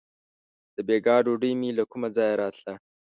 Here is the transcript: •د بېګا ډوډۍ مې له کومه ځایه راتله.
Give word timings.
•د 0.75 0.77
بېګا 0.87 1.15
ډوډۍ 1.25 1.51
مې 1.59 1.69
له 1.77 1.83
کومه 1.91 2.09
ځایه 2.15 2.35
راتله. 2.41 2.73